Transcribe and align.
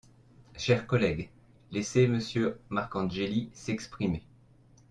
Chers 0.57 0.87
collègues, 0.87 1.29
laissez 1.71 2.07
Monsieur 2.07 2.59
Marcangeli 2.71 3.51
s’exprimer. 3.53 4.23